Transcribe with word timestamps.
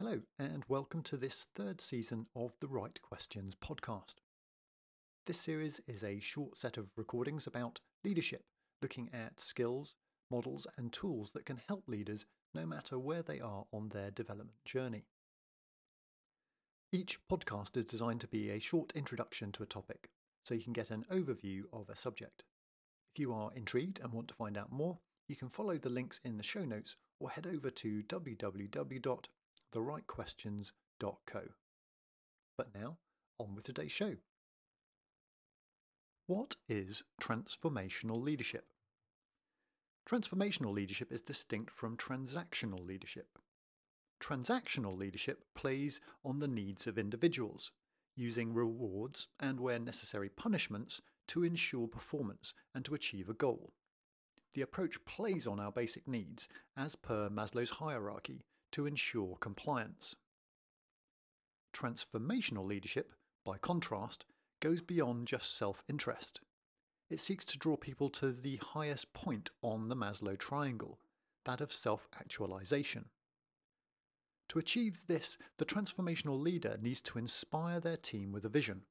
Hello, 0.00 0.22
and 0.40 0.64
welcome 0.68 1.02
to 1.04 1.16
this 1.16 1.46
third 1.54 1.80
season 1.80 2.26
of 2.34 2.56
the 2.60 2.66
Right 2.66 3.00
Questions 3.00 3.54
podcast. 3.54 4.16
This 5.26 5.38
series 5.38 5.80
is 5.86 6.02
a 6.02 6.18
short 6.18 6.58
set 6.58 6.76
of 6.76 6.90
recordings 6.96 7.46
about 7.46 7.78
leadership, 8.02 8.42
looking 8.82 9.08
at 9.12 9.40
skills, 9.40 9.94
models, 10.32 10.66
and 10.76 10.92
tools 10.92 11.30
that 11.30 11.46
can 11.46 11.60
help 11.68 11.84
leaders 11.86 12.26
no 12.52 12.66
matter 12.66 12.98
where 12.98 13.22
they 13.22 13.38
are 13.38 13.66
on 13.72 13.90
their 13.90 14.10
development 14.10 14.56
journey. 14.64 15.04
Each 16.90 17.20
podcast 17.30 17.76
is 17.76 17.84
designed 17.84 18.20
to 18.22 18.26
be 18.26 18.50
a 18.50 18.58
short 18.58 18.92
introduction 18.96 19.52
to 19.52 19.62
a 19.62 19.66
topic, 19.66 20.10
so 20.44 20.56
you 20.56 20.64
can 20.64 20.72
get 20.72 20.90
an 20.90 21.06
overview 21.08 21.62
of 21.72 21.88
a 21.88 21.94
subject. 21.94 22.42
If 23.14 23.20
you 23.20 23.32
are 23.32 23.52
intrigued 23.54 24.00
and 24.00 24.12
want 24.12 24.26
to 24.26 24.34
find 24.34 24.58
out 24.58 24.72
more, 24.72 24.98
you 25.28 25.36
can 25.36 25.50
follow 25.50 25.78
the 25.78 25.88
links 25.88 26.18
in 26.24 26.36
the 26.36 26.42
show 26.42 26.64
notes 26.64 26.96
or 27.20 27.30
head 27.30 27.46
over 27.46 27.70
to 27.70 28.02
www.therightquestions.co. 29.74 31.40
But 32.56 32.74
now, 32.74 32.98
on 33.38 33.54
with 33.54 33.64
today's 33.64 33.92
show. 33.92 34.16
What 36.26 36.56
is 36.68 37.02
transformational 37.20 38.22
leadership? 38.22 38.66
Transformational 40.08 40.72
leadership 40.72 41.10
is 41.10 41.22
distinct 41.22 41.72
from 41.72 41.96
transactional 41.96 42.86
leadership. 42.86 43.38
Transactional 44.22 44.96
leadership 44.96 45.44
plays 45.54 46.00
on 46.24 46.38
the 46.38 46.48
needs 46.48 46.86
of 46.86 46.98
individuals, 46.98 47.72
using 48.16 48.54
rewards 48.54 49.28
and, 49.40 49.60
where 49.60 49.78
necessary, 49.78 50.28
punishments 50.28 51.00
to 51.28 51.42
ensure 51.42 51.88
performance 51.88 52.54
and 52.74 52.84
to 52.84 52.94
achieve 52.94 53.28
a 53.28 53.34
goal. 53.34 53.72
The 54.54 54.62
approach 54.62 55.04
plays 55.04 55.46
on 55.46 55.58
our 55.58 55.72
basic 55.72 56.06
needs, 56.06 56.48
as 56.76 56.94
per 56.94 57.28
Maslow's 57.28 57.70
hierarchy, 57.70 58.44
to 58.74 58.86
ensure 58.86 59.36
compliance. 59.40 60.16
Transformational 61.72 62.66
leadership, 62.66 63.12
by 63.46 63.56
contrast, 63.56 64.24
goes 64.60 64.82
beyond 64.82 65.28
just 65.28 65.56
self 65.56 65.84
interest. 65.88 66.40
It 67.08 67.20
seeks 67.20 67.44
to 67.46 67.58
draw 67.58 67.76
people 67.76 68.10
to 68.10 68.32
the 68.32 68.56
highest 68.56 69.12
point 69.12 69.50
on 69.62 69.88
the 69.88 69.94
Maslow 69.94 70.36
triangle, 70.36 70.98
that 71.44 71.60
of 71.60 71.72
self 71.72 72.08
actualization. 72.18 73.06
To 74.48 74.58
achieve 74.58 75.02
this, 75.06 75.38
the 75.58 75.64
transformational 75.64 76.40
leader 76.40 76.76
needs 76.82 77.00
to 77.02 77.18
inspire 77.18 77.78
their 77.78 77.96
team 77.96 78.32
with 78.32 78.44
a 78.44 78.48
vision. 78.48 78.82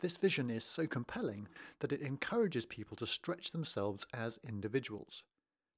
This 0.00 0.18
vision 0.18 0.50
is 0.50 0.64
so 0.64 0.86
compelling 0.86 1.48
that 1.80 1.92
it 1.92 2.02
encourages 2.02 2.66
people 2.66 2.98
to 2.98 3.06
stretch 3.06 3.52
themselves 3.52 4.06
as 4.12 4.38
individuals, 4.46 5.22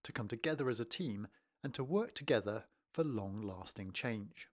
to 0.03 0.13
come 0.13 0.27
together 0.27 0.69
as 0.69 0.81
a 0.81 0.85
team, 0.85 1.29
and 1.63 1.73
to 1.75 1.85
work 1.85 2.17
together 2.17 2.65
for 2.93 3.05
long 3.05 3.37
lasting 3.37 3.93
change. 3.93 4.49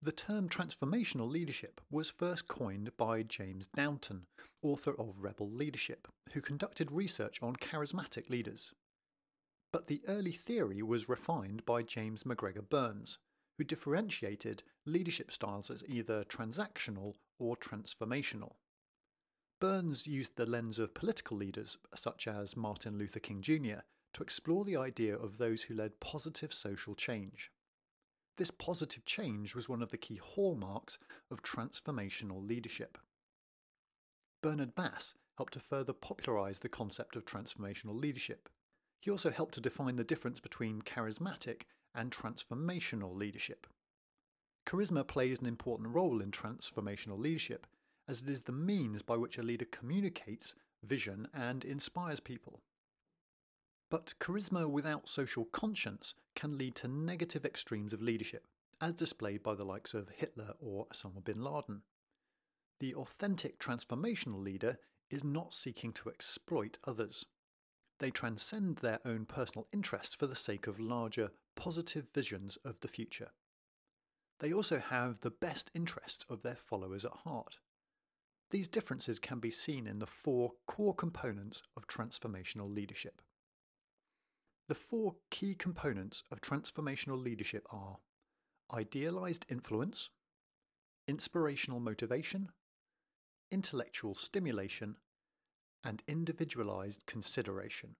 The 0.00 0.12
term 0.12 0.48
transformational 0.48 1.28
leadership 1.28 1.80
was 1.90 2.08
first 2.08 2.46
coined 2.46 2.96
by 2.96 3.24
James 3.24 3.66
Downton, 3.66 4.26
author 4.62 4.94
of 4.98 5.18
Rebel 5.18 5.50
Leadership, 5.50 6.06
who 6.32 6.40
conducted 6.40 6.92
research 6.92 7.42
on 7.42 7.56
charismatic 7.56 8.30
leaders. 8.30 8.72
But 9.72 9.88
the 9.88 10.02
early 10.06 10.32
theory 10.32 10.82
was 10.82 11.08
refined 11.08 11.64
by 11.66 11.82
James 11.82 12.24
MacGregor 12.24 12.62
Burns, 12.62 13.18
who 13.58 13.64
differentiated 13.64 14.62
leadership 14.86 15.32
styles 15.32 15.68
as 15.68 15.82
either 15.88 16.24
transactional 16.24 17.14
or 17.38 17.56
transformational. 17.56 18.52
Burns 19.60 20.06
used 20.06 20.36
the 20.36 20.46
lens 20.46 20.78
of 20.78 20.94
political 20.94 21.36
leaders, 21.36 21.76
such 21.96 22.28
as 22.28 22.56
Martin 22.56 22.96
Luther 22.96 23.18
King 23.18 23.42
Jr., 23.42 23.80
to 24.18 24.24
explore 24.24 24.64
the 24.64 24.76
idea 24.76 25.16
of 25.16 25.38
those 25.38 25.62
who 25.62 25.74
led 25.74 26.00
positive 26.00 26.52
social 26.52 26.96
change. 26.96 27.52
This 28.36 28.50
positive 28.50 29.04
change 29.04 29.54
was 29.54 29.68
one 29.68 29.80
of 29.80 29.92
the 29.92 29.96
key 29.96 30.16
hallmarks 30.20 30.98
of 31.30 31.44
transformational 31.44 32.44
leadership. 32.44 32.98
Bernard 34.42 34.74
Bass 34.74 35.14
helped 35.36 35.52
to 35.52 35.60
further 35.60 35.92
popularise 35.92 36.58
the 36.58 36.68
concept 36.68 37.14
of 37.14 37.24
transformational 37.24 37.94
leadership. 37.94 38.48
He 39.00 39.08
also 39.08 39.30
helped 39.30 39.54
to 39.54 39.60
define 39.60 39.94
the 39.94 40.02
difference 40.02 40.40
between 40.40 40.82
charismatic 40.82 41.62
and 41.94 42.10
transformational 42.10 43.14
leadership. 43.14 43.68
Charisma 44.66 45.06
plays 45.06 45.38
an 45.38 45.46
important 45.46 45.94
role 45.94 46.20
in 46.20 46.32
transformational 46.32 47.20
leadership, 47.20 47.68
as 48.08 48.22
it 48.22 48.28
is 48.28 48.42
the 48.42 48.52
means 48.52 49.00
by 49.00 49.16
which 49.16 49.38
a 49.38 49.42
leader 49.44 49.66
communicates 49.70 50.54
vision 50.82 51.28
and 51.32 51.64
inspires 51.64 52.18
people. 52.18 52.62
But 53.90 54.14
charisma 54.20 54.68
without 54.68 55.08
social 55.08 55.46
conscience 55.46 56.14
can 56.34 56.58
lead 56.58 56.74
to 56.76 56.88
negative 56.88 57.44
extremes 57.44 57.92
of 57.92 58.02
leadership, 58.02 58.46
as 58.80 58.94
displayed 58.94 59.42
by 59.42 59.54
the 59.54 59.64
likes 59.64 59.94
of 59.94 60.10
Hitler 60.10 60.54
or 60.60 60.86
Osama 60.88 61.24
bin 61.24 61.42
Laden. 61.42 61.82
The 62.80 62.94
authentic 62.94 63.58
transformational 63.58 64.42
leader 64.42 64.78
is 65.10 65.24
not 65.24 65.54
seeking 65.54 65.92
to 65.94 66.10
exploit 66.10 66.78
others. 66.84 67.24
They 67.98 68.10
transcend 68.10 68.76
their 68.76 69.00
own 69.04 69.24
personal 69.24 69.66
interests 69.72 70.14
for 70.14 70.26
the 70.26 70.36
sake 70.36 70.66
of 70.66 70.78
larger, 70.78 71.30
positive 71.56 72.06
visions 72.14 72.58
of 72.64 72.80
the 72.80 72.88
future. 72.88 73.30
They 74.38 74.52
also 74.52 74.78
have 74.78 75.20
the 75.20 75.30
best 75.30 75.70
interests 75.74 76.24
of 76.28 76.42
their 76.42 76.54
followers 76.54 77.04
at 77.04 77.12
heart. 77.24 77.58
These 78.50 78.68
differences 78.68 79.18
can 79.18 79.40
be 79.40 79.50
seen 79.50 79.86
in 79.86 79.98
the 79.98 80.06
four 80.06 80.52
core 80.66 80.94
components 80.94 81.62
of 81.76 81.88
transformational 81.88 82.72
leadership. 82.72 83.20
The 84.68 84.74
four 84.74 85.16
key 85.30 85.54
components 85.54 86.24
of 86.30 86.42
transformational 86.42 87.22
leadership 87.22 87.66
are 87.70 87.98
idealized 88.70 89.46
influence, 89.48 90.10
inspirational 91.06 91.80
motivation, 91.80 92.50
intellectual 93.50 94.14
stimulation, 94.14 94.96
and 95.82 96.02
individualized 96.06 97.06
consideration. 97.06 97.96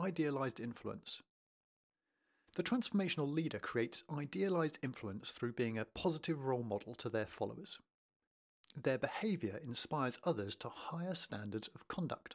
Idealized 0.00 0.58
influence. 0.58 1.22
The 2.56 2.64
transformational 2.64 3.32
leader 3.32 3.60
creates 3.60 4.02
idealized 4.12 4.80
influence 4.82 5.30
through 5.30 5.52
being 5.52 5.78
a 5.78 5.84
positive 5.84 6.44
role 6.44 6.64
model 6.64 6.96
to 6.96 7.08
their 7.08 7.26
followers. 7.26 7.78
Their 8.76 8.98
behavior 8.98 9.60
inspires 9.64 10.18
others 10.24 10.56
to 10.56 10.68
higher 10.68 11.14
standards 11.14 11.68
of 11.68 11.86
conduct. 11.86 12.34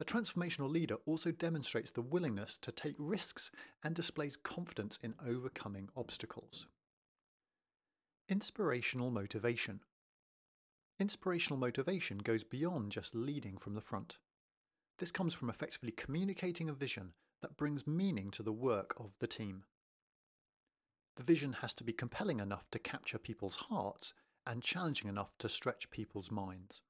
A 0.00 0.04
transformational 0.04 0.70
leader 0.70 0.96
also 1.04 1.30
demonstrates 1.30 1.90
the 1.90 2.00
willingness 2.00 2.56
to 2.58 2.72
take 2.72 2.96
risks 2.98 3.50
and 3.84 3.94
displays 3.94 4.34
confidence 4.34 4.98
in 5.02 5.14
overcoming 5.24 5.90
obstacles. 5.94 6.66
Inspirational 8.26 9.10
motivation. 9.10 9.80
Inspirational 10.98 11.58
motivation 11.58 12.18
goes 12.18 12.44
beyond 12.44 12.92
just 12.92 13.14
leading 13.14 13.58
from 13.58 13.74
the 13.74 13.82
front. 13.82 14.16
This 14.98 15.12
comes 15.12 15.34
from 15.34 15.50
effectively 15.50 15.92
communicating 15.92 16.70
a 16.70 16.74
vision 16.74 17.12
that 17.42 17.56
brings 17.56 17.86
meaning 17.86 18.30
to 18.30 18.42
the 18.42 18.52
work 18.52 18.94
of 18.98 19.12
the 19.18 19.26
team. 19.26 19.64
The 21.16 21.22
vision 21.22 21.54
has 21.54 21.74
to 21.74 21.84
be 21.84 21.92
compelling 21.92 22.40
enough 22.40 22.64
to 22.70 22.78
capture 22.78 23.18
people's 23.18 23.56
hearts 23.68 24.14
and 24.46 24.62
challenging 24.62 25.08
enough 25.08 25.36
to 25.38 25.48
stretch 25.48 25.90
people's 25.90 26.30
minds. 26.30 26.80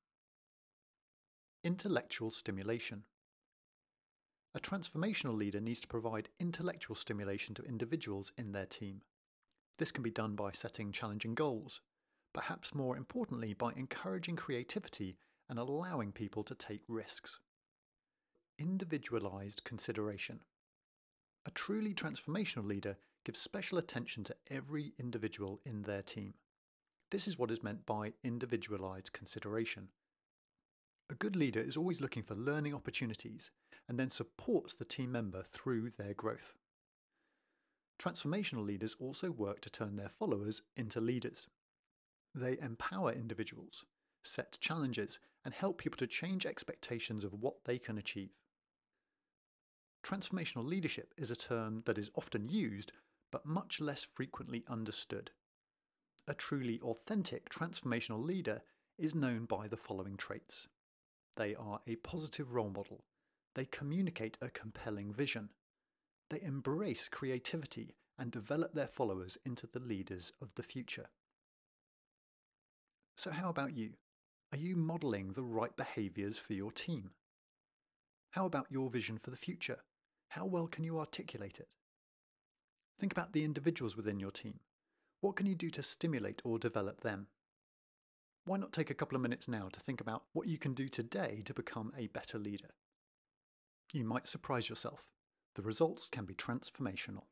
Intellectual 1.63 2.31
stimulation. 2.31 3.05
A 4.55 4.61
transformational 4.61 5.37
leader 5.37 5.61
needs 5.61 5.83
to 5.83 5.89
provide 5.89 6.31
intellectual 6.41 6.97
stimulation 6.97 7.55
to 7.55 7.63
individuals 7.63 8.33
in 8.39 8.53
their 8.53 8.65
team. 8.65 9.03
This 9.77 9.93
can 9.93 10.03
be 10.03 10.11
done 10.11 10.37
by 10.37 10.53
setting 10.53 10.91
challenging 10.91 11.35
goals, 11.35 11.83
perhaps 12.33 12.75
more 12.75 12.97
importantly, 12.97 13.53
by 13.53 13.73
encouraging 13.77 14.37
creativity 14.37 15.19
and 15.51 15.59
allowing 15.59 16.13
people 16.13 16.43
to 16.45 16.55
take 16.55 16.81
risks. 16.89 17.41
Individualized 18.59 19.63
consideration. 19.63 20.41
A 21.45 21.51
truly 21.51 21.93
transformational 21.93 22.65
leader 22.65 22.97
gives 23.23 23.39
special 23.39 23.77
attention 23.77 24.25
to 24.25 24.37
every 24.51 24.95
individual 24.99 25.61
in 25.67 25.83
their 25.83 26.03
team. 26.03 26.33
This 27.11 27.29
is 27.29 27.39
what 27.39 27.51
is 27.51 27.63
meant 27.63 27.85
by 27.85 28.15
individualized 28.25 29.13
consideration. 29.13 29.89
A 31.11 31.15
good 31.15 31.35
leader 31.35 31.59
is 31.59 31.77
always 31.77 32.01
looking 32.01 32.23
for 32.23 32.37
learning 32.37 32.73
opportunities 32.73 33.51
and 33.89 33.99
then 33.99 34.11
supports 34.11 34.75
the 34.75 34.85
team 34.85 35.11
member 35.11 35.43
through 35.43 35.91
their 35.91 36.15
growth. 36.15 36.55
Transformational 38.01 38.65
leaders 38.65 38.95
also 39.01 39.33
work 39.33 39.61
to 39.63 39.71
turn 39.71 39.97
their 39.97 40.09
followers 40.09 40.63
into 40.77 41.01
leaders. 41.01 41.49
They 42.33 42.57
empower 42.61 43.13
individuals, 43.13 43.85
set 44.23 44.59
challenges, 44.61 45.19
and 45.45 45.53
help 45.53 45.79
people 45.79 45.97
to 45.97 46.07
change 46.07 46.47
expectations 46.47 47.25
of 47.25 47.35
what 47.35 47.65
they 47.65 47.79
can 47.79 47.99
achieve. 47.99 48.31
Transformational 50.05 50.65
leadership 50.65 51.13
is 51.19 51.33
a 51.33 51.37
term 51.37 51.83
that 51.87 51.99
is 51.99 52.11
often 52.15 52.49
used 52.49 52.93
but 53.33 53.45
much 53.45 53.81
less 53.81 54.07
frequently 54.15 54.65
understood. 54.69 55.33
A 56.29 56.35
truly 56.35 56.79
authentic 56.81 57.51
transformational 57.51 58.25
leader 58.25 58.63
is 58.97 59.15
known 59.15 59.45
by 59.45 59.67
the 59.67 59.77
following 59.77 60.17
traits 60.17 60.69
they 61.37 61.55
are 61.55 61.81
a 61.87 61.97
positive 61.97 62.53
role 62.53 62.71
model. 62.71 63.05
They 63.55 63.65
communicate 63.65 64.39
a 64.41 64.51
compelling 64.51 65.13
vision. 65.13 65.51
They 66.29 66.41
embrace 66.43 67.09
creativity 67.09 67.97
and 68.19 68.31
develop 68.31 68.75
their 68.75 68.87
followers 68.87 69.39
into 69.45 69.67
the 69.67 69.81
leaders 69.81 70.33
of 70.41 70.55
the 70.55 70.63
future. 70.63 71.07
So, 73.17 73.31
how 73.31 73.49
about 73.49 73.77
you? 73.77 73.95
Are 74.53 74.59
you 74.59 74.77
modelling 74.77 75.33
the 75.33 75.43
right 75.43 75.75
behaviours 75.77 76.39
for 76.39 76.55
your 76.55 76.73
team? 76.73 77.11
How 78.31 78.47
about 78.47 78.67
your 78.71 78.91
vision 78.91 79.19
for 79.19 79.31
the 79.31 79.37
future? 79.37 79.79
How 80.29 80.45
well 80.45 80.67
can 80.67 80.85
you 80.85 80.99
articulate 80.99 81.59
it? 81.59 81.75
Think 82.99 83.13
about 83.13 83.33
the 83.33 83.45
individuals 83.45 83.97
within 83.97 84.21
your 84.21 84.31
team. 84.31 84.61
What 85.21 85.37
can 85.37 85.47
you 85.47 85.55
do 85.55 85.71
to 85.71 85.83
stimulate 85.83 86.41
or 86.45 86.59
develop 86.59 87.01
them? 87.01 87.29
Why 88.45 88.57
not 88.57 88.73
take 88.73 88.91
a 88.91 88.95
couple 88.95 89.17
of 89.17 89.23
minutes 89.23 89.49
now 89.49 89.69
to 89.73 89.81
think 89.81 90.01
about 90.01 90.25
what 90.33 90.49
you 90.49 90.59
can 90.59 90.75
do 90.75 90.89
today 90.89 91.43
to 91.45 91.55
become 91.55 91.93
a 91.97 92.09
better 92.09 92.39
leader? 92.39 92.71
You 93.93 94.05
might 94.05 94.29
surprise 94.29 94.69
yourself. 94.69 95.09
The 95.55 95.63
results 95.63 96.09
can 96.09 96.25
be 96.25 96.35
transformational. 96.35 97.25